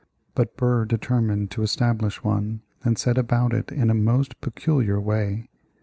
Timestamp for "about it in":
3.19-3.91